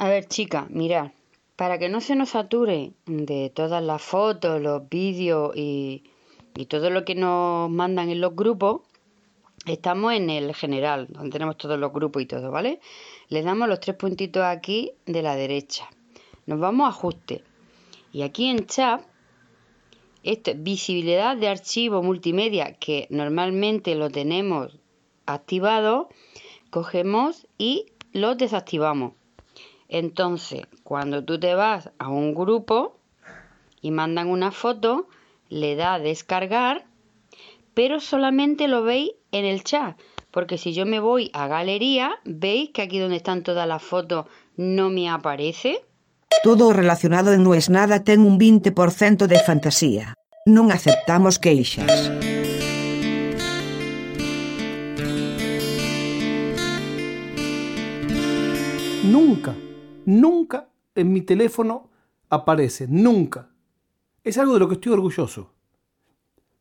[0.00, 1.10] A ver, chica, mirad,
[1.56, 6.04] para que no se nos sature de todas las fotos, los vídeos y,
[6.68, 8.82] todo lo que nos mandan en los grupos,
[9.66, 12.78] estamos en el general, donde tenemos todos los grupos y todo, ¿vale?
[13.28, 15.90] Le damos los tres puntitos aquí de la derecha.
[16.46, 17.42] Nos vamos a ajuste.
[18.12, 19.02] Y aquí en chat,
[20.22, 24.78] esto es visibilidad de archivo multimedia, que normalmente lo tenemos
[25.26, 26.08] activado,
[26.70, 29.17] cogemos y lo desactivamos.
[29.88, 32.98] Entonces, cuando tú te vas a un grupo
[33.80, 35.08] y mandan una foto,
[35.48, 36.84] le da a descargar,
[37.74, 39.98] pero solamente lo veis en el chat.
[40.30, 44.26] Porque si yo me voy a galería, veis que aquí donde están todas las fotos
[44.56, 45.84] no me aparece.
[46.42, 50.14] Todo relacionado en No es nada ten un 20% de fantasía.
[50.44, 52.12] Non aceptamos queixas.
[59.04, 59.56] Nunca,
[60.08, 61.90] nunca en mi teléfono
[62.30, 63.50] aparece, nunca.
[64.24, 65.52] Es algo de lo que estoy orgulloso.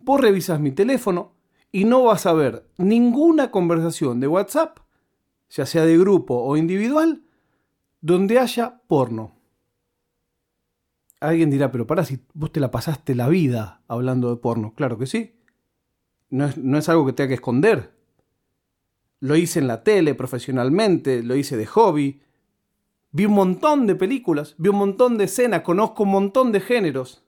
[0.00, 1.32] Vos revisas mi teléfono
[1.72, 4.78] y no vas a ver ninguna conversación de WhatsApp,
[5.48, 7.22] ya sea de grupo o individual,
[8.02, 9.32] donde haya porno.
[11.20, 14.74] Alguien dirá, pero para si vos te la pasaste la vida hablando de porno.
[14.74, 15.36] Claro que sí.
[16.28, 17.94] No es, no es algo que tenga que esconder.
[19.20, 22.22] Lo hice en la tele profesionalmente, lo hice de hobby.
[23.12, 27.24] Vi un montón de películas, vi un montón de escenas, conozco un montón de géneros.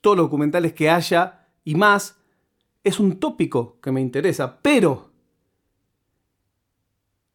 [0.00, 2.18] Todos los documentales que haya y más
[2.82, 5.12] es un tópico que me interesa, pero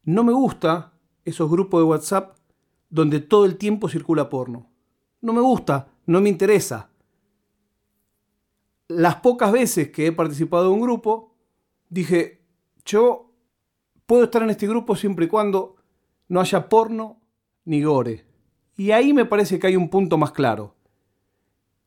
[0.03, 2.37] no me gusta esos grupos de WhatsApp
[2.89, 4.69] donde todo el tiempo circula porno.
[5.21, 6.89] No me gusta, no me interesa.
[8.87, 11.35] Las pocas veces que he participado en un grupo,
[11.89, 12.43] dije,
[12.83, 13.31] yo
[14.05, 15.77] puedo estar en este grupo siempre y cuando
[16.27, 17.20] no haya porno
[17.65, 18.25] ni gore.
[18.77, 20.75] Y ahí me parece que hay un punto más claro.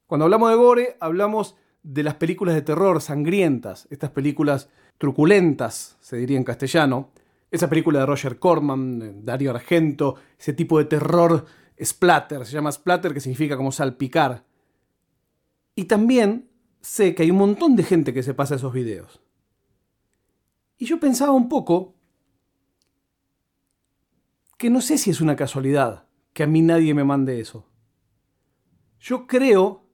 [0.06, 4.68] Cuando hablamos de gore, hablamos de las películas de terror sangrientas, estas películas
[4.98, 7.10] truculentas, se diría en castellano,
[7.50, 11.44] esa película de Roger Corman, Dario Argento, ese tipo de terror
[11.82, 14.44] splatter, se llama splatter que significa como salpicar.
[15.74, 16.48] Y también
[16.80, 19.20] sé que hay un montón de gente que se pasa esos videos.
[20.78, 21.93] Y yo pensaba un poco
[24.58, 27.66] que no sé si es una casualidad que a mí nadie me mande eso.
[28.98, 29.84] Yo creo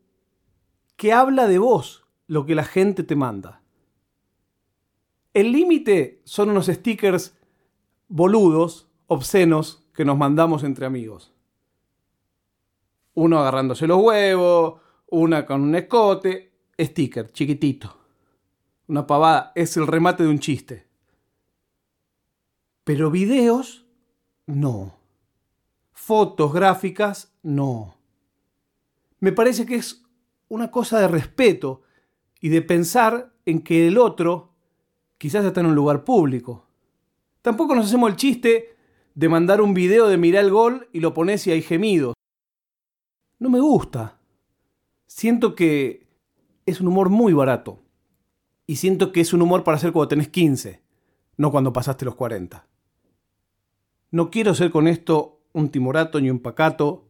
[0.97, 3.63] que habla de vos lo que la gente te manda.
[5.33, 7.37] El límite son unos stickers
[8.09, 11.33] boludos, obscenos, que nos mandamos entre amigos.
[13.15, 17.97] Uno agarrándose los huevos, una con un escote, sticker, chiquitito.
[18.87, 20.87] Una pavada, es el remate de un chiste.
[22.85, 23.87] Pero videos,
[24.51, 24.95] no.
[25.93, 27.95] Fotos gráficas, no.
[29.19, 30.03] Me parece que es
[30.49, 31.83] una cosa de respeto
[32.41, 34.53] y de pensar en que el otro
[35.19, 36.67] quizás está en un lugar público.
[37.43, 38.77] Tampoco nos hacemos el chiste
[39.15, 42.15] de mandar un video de mirar el gol y lo pones y hay gemidos.
[43.39, 44.19] No me gusta.
[45.07, 46.07] Siento que
[46.67, 47.81] es un humor muy barato.
[48.67, 50.81] Y siento que es un humor para hacer cuando tenés 15,
[51.37, 52.70] no cuando pasaste los 40.
[54.11, 57.09] No quiero ser con esto un timorato ni un pacato.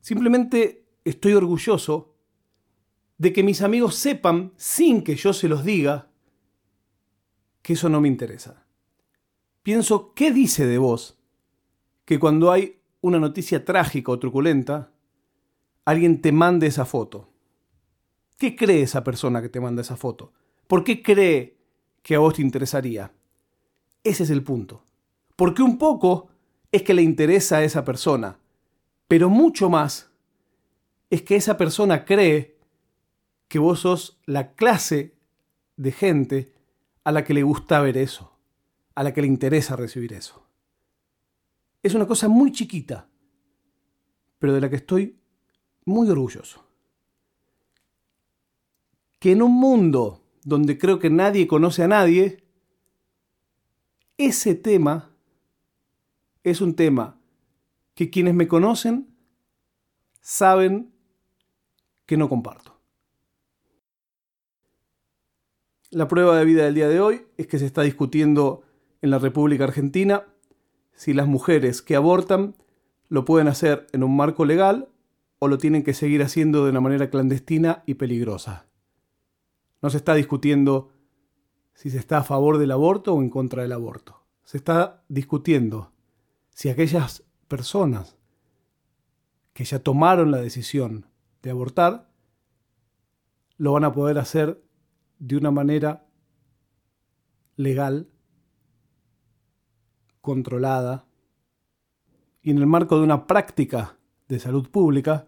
[0.00, 2.14] Simplemente estoy orgulloso
[3.18, 6.10] de que mis amigos sepan, sin que yo se los diga,
[7.62, 8.66] que eso no me interesa.
[9.62, 11.18] Pienso, ¿qué dice de vos
[12.04, 14.92] que cuando hay una noticia trágica o truculenta,
[15.84, 17.28] alguien te mande esa foto?
[18.38, 20.32] ¿Qué cree esa persona que te manda esa foto?
[20.66, 21.58] ¿Por qué cree
[22.02, 23.12] que a vos te interesaría?
[24.02, 24.82] Ese es el punto.
[25.42, 26.28] Porque un poco
[26.70, 28.38] es que le interesa a esa persona,
[29.08, 30.08] pero mucho más
[31.10, 32.60] es que esa persona cree
[33.48, 35.16] que vos sos la clase
[35.76, 36.52] de gente
[37.02, 38.38] a la que le gusta ver eso,
[38.94, 40.46] a la que le interesa recibir eso.
[41.82, 43.08] Es una cosa muy chiquita,
[44.38, 45.18] pero de la que estoy
[45.86, 46.64] muy orgulloso.
[49.18, 52.44] Que en un mundo donde creo que nadie conoce a nadie,
[54.16, 55.08] ese tema
[56.44, 57.18] es un tema
[57.94, 59.14] que quienes me conocen
[60.20, 60.92] saben
[62.06, 62.80] que no comparto.
[65.90, 68.62] La prueba de vida del día de hoy es que se está discutiendo
[69.02, 70.26] en la República Argentina
[70.94, 72.56] si las mujeres que abortan
[73.08, 74.88] lo pueden hacer en un marco legal
[75.38, 78.66] o lo tienen que seguir haciendo de una manera clandestina y peligrosa.
[79.82, 80.92] No se está discutiendo
[81.74, 84.24] si se está a favor del aborto o en contra del aborto.
[84.44, 85.91] Se está discutiendo
[86.62, 88.16] si aquellas personas
[89.52, 91.06] que ya tomaron la decisión
[91.42, 92.08] de abortar,
[93.56, 94.62] lo van a poder hacer
[95.18, 96.06] de una manera
[97.56, 98.08] legal,
[100.20, 101.04] controlada
[102.42, 103.98] y en el marco de una práctica
[104.28, 105.26] de salud pública,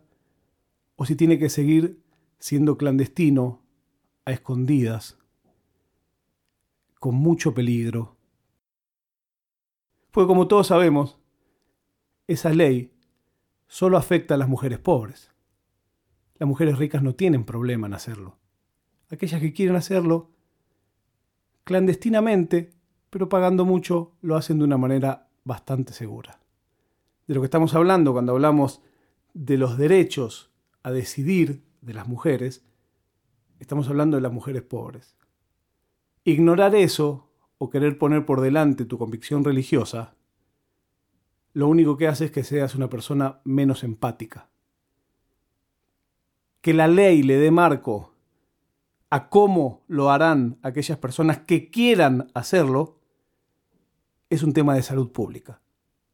[0.95, 2.01] o si tiene que seguir
[2.39, 3.61] siendo clandestino,
[4.25, 5.19] a escondidas,
[7.01, 8.17] con mucho peligro.
[10.13, 11.19] Pues como todos sabemos,
[12.27, 12.93] esa ley
[13.67, 15.33] solo afecta a las mujeres pobres.
[16.39, 18.39] Las mujeres ricas no tienen problema en hacerlo.
[19.11, 20.31] Aquellas que quieren hacerlo
[21.65, 22.71] clandestinamente,
[23.11, 26.41] pero pagando mucho, lo hacen de una manera bastante segura.
[27.27, 28.83] De lo que estamos hablando cuando hablamos
[29.33, 30.51] de los derechos
[30.83, 32.65] a decidir de las mujeres,
[33.59, 35.17] estamos hablando de las mujeres pobres.
[36.25, 40.15] Ignorar eso o querer poner por delante tu convicción religiosa,
[41.55, 44.49] lo único que hace es que seas una persona menos empática.
[46.61, 48.13] Que la ley le dé marco
[49.09, 52.99] a cómo lo harán aquellas personas que quieran hacerlo,
[54.29, 55.61] es un tema de salud pública,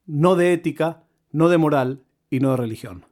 [0.04, 3.06] no de ética, no de moral y no de religión.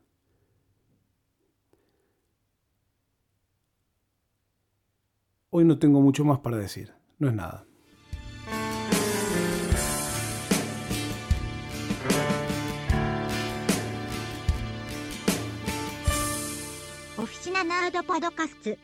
[5.49, 7.68] Hoy no tengo mucho más para decir, no es nada.
[17.59, 18.79] ナナードパドカスツ。